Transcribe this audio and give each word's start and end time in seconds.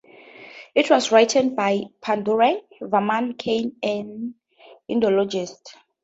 It 0.73 0.89
was 0.89 1.11
written 1.11 1.53
by 1.53 1.83
Pandurang 2.01 2.59
Vaman 2.81 3.37
Kane, 3.37 3.75
an 3.83 4.33
Indologist. 4.89 5.75